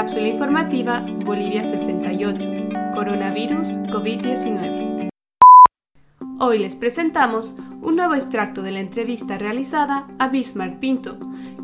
[0.00, 2.94] Cápsula informativa Bolivia 68.
[2.94, 5.10] Coronavirus COVID-19.
[6.38, 11.18] Hoy les presentamos un nuevo extracto de la entrevista realizada a Bismarck Pinto,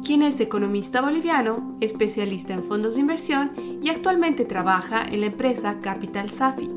[0.04, 5.78] quien es economista boliviano, especialista en fondos de inversión y actualmente trabaja en la empresa
[5.80, 6.68] Capital Safi.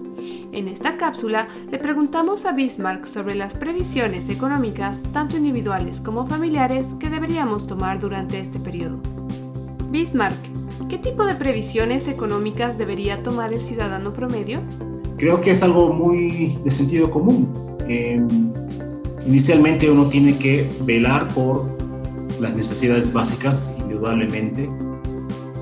[0.53, 6.93] En esta cápsula le preguntamos a Bismarck sobre las previsiones económicas, tanto individuales como familiares,
[7.01, 9.01] que deberíamos tomar durante este periodo.
[9.89, 14.59] Bismarck, ¿qué tipo de previsiones económicas debería tomar el ciudadano promedio?
[15.17, 17.51] Creo que es algo muy de sentido común.
[17.87, 18.21] Eh,
[19.25, 21.77] inicialmente uno tiene que velar por
[22.39, 24.69] las necesidades básicas, indudablemente,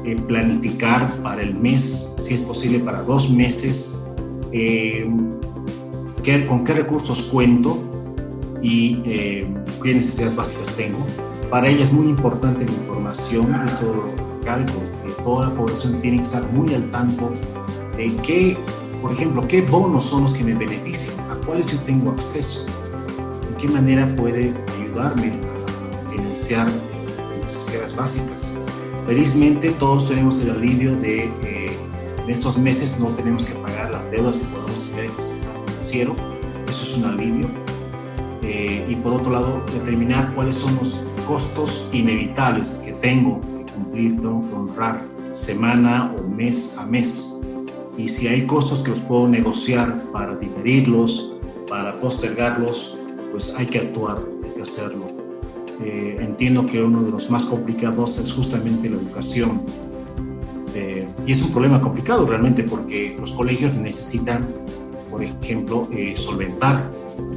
[0.06, 3.98] eh, planificar para el mes, si es posible para dos meses,
[4.54, 5.06] eh,
[6.24, 7.78] qué, con qué recursos cuento
[8.62, 9.48] y eh,
[9.84, 11.00] qué necesidades básicas tengo.
[11.50, 14.06] Para ella es muy importante la información, eso
[14.48, 17.34] calco, que toda la población tiene que estar muy al tanto
[17.98, 18.58] de qué,
[19.02, 22.66] por ejemplo, qué bonos son los que me benefician, a cuáles yo tengo acceso,
[23.50, 26.68] en qué manera puede ayudarme a financiar
[27.44, 28.54] necesidades básicas.
[29.06, 31.78] Felizmente todos tenemos el alivio de eh,
[32.24, 35.54] en estos meses no tenemos que pagar las deudas que podemos tener en el sistema
[35.66, 36.16] financiero,
[36.70, 37.48] eso es un alivio.
[38.44, 43.42] Eh, y por otro lado, determinar cuáles son los costos inevitables que tengo
[44.06, 47.36] honrar semana o mes a mes.
[47.98, 51.34] Y si hay costos que los puedo negociar para diferirlos,
[51.68, 52.98] para postergarlos,
[53.32, 55.08] pues hay que actuar, hay que hacerlo.
[55.84, 59.62] Eh, entiendo que uno de los más complicados es justamente la educación.
[60.76, 64.48] Eh, y es un problema complicado realmente porque los colegios necesitan,
[65.10, 66.92] por ejemplo, eh, solventar,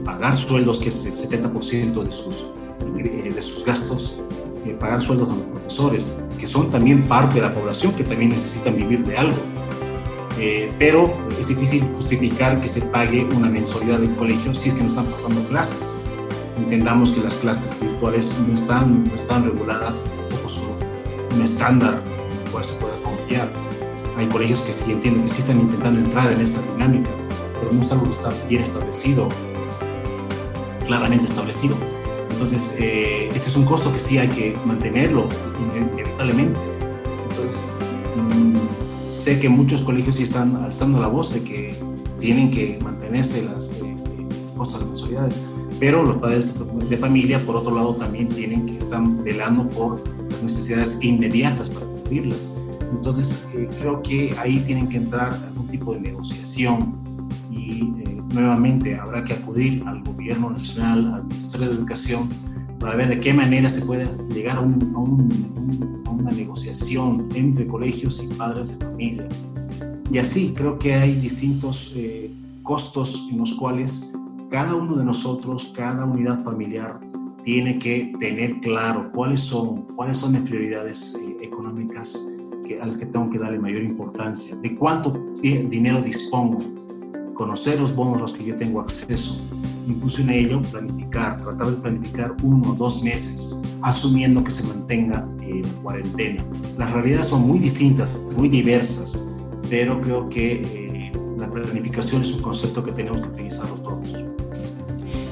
[0.04, 2.48] pagar sueldos, que es el 70% de sus,
[2.94, 4.22] de sus gastos,
[4.64, 8.30] eh, pagar sueldos a los profesores, que son también parte de la población que también
[8.30, 9.36] necesitan vivir de algo.
[10.38, 14.82] Eh, pero es difícil justificar que se pague una mensualidad del colegio si es que
[14.82, 15.98] no están pasando clases.
[16.58, 20.40] Entendamos que las clases virtuales no están, no están reguladas por
[21.36, 21.94] un estándar
[22.30, 23.48] en el cual se pueda confiar.
[24.16, 27.10] Hay colegios que sí entienden que sí están intentando entrar en esa dinámica,
[27.58, 29.28] pero no es algo que está bien establecido,
[30.86, 31.76] claramente establecido.
[32.40, 35.28] Entonces, eh, este es un costo que sí hay que mantenerlo
[35.76, 36.58] inevitablemente.
[37.28, 37.74] Entonces,
[38.16, 41.76] mmm, sé que muchos colegios sí están alzando la voz de que
[42.18, 43.94] tienen que mantenerse las eh,
[44.56, 45.44] cosas, las mensualidades,
[45.78, 46.58] pero los padres
[46.88, 51.84] de familia, por otro lado, también tienen que están velando por las necesidades inmediatas para
[51.84, 52.56] cubrirlas.
[52.90, 56.94] Entonces, eh, creo que ahí tienen que entrar algún tipo de negociación
[57.50, 62.28] y eh, nuevamente habrá que acudir al gobierno nacional, al Ministerio de Educación,
[62.78, 67.28] para ver de qué manera se puede llegar a, un, a, un, a una negociación
[67.34, 69.28] entre colegios y padres de familia.
[70.10, 72.32] Y así creo que hay distintos eh,
[72.62, 74.12] costos en los cuales
[74.50, 77.00] cada uno de nosotros, cada unidad familiar,
[77.44, 82.20] tiene que tener claro cuáles son, cuáles son las prioridades eh, económicas
[82.78, 85.12] a las que tengo que darle mayor importancia, de cuánto
[85.42, 86.58] dinero dispongo,
[87.40, 89.40] conocer los bonos a los que yo tengo acceso,
[89.88, 95.26] incluso en ello planificar, tratar de planificar uno o dos meses, asumiendo que se mantenga
[95.40, 96.44] en cuarentena.
[96.76, 99.26] Las realidades son muy distintas, muy diversas,
[99.70, 104.22] pero creo que eh, la planificación es un concepto que tenemos que utilizarlo todos.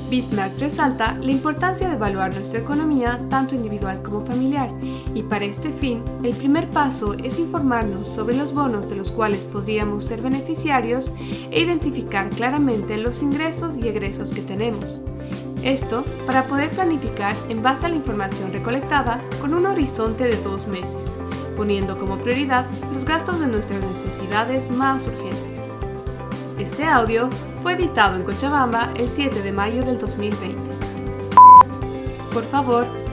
[0.08, 4.70] Bismarck resalta la importancia de evaluar nuestra economía tanto individual como familiar
[5.14, 9.44] y para este fin el primer paso es informarnos sobre los bonos de los cuales
[9.44, 11.12] podríamos ser beneficiarios
[11.50, 15.00] e identificar claramente los ingresos y egresos que tenemos.
[15.62, 20.66] Esto para poder planificar en base a la información recolectada con un horizonte de dos
[20.66, 21.02] meses,
[21.56, 25.58] poniendo como prioridad los gastos de nuestras necesidades más urgentes.
[26.58, 27.28] Este audio
[27.62, 30.56] fue editado en Cochabamba el 7 de mayo del 2020.
[32.32, 32.86] Por favor,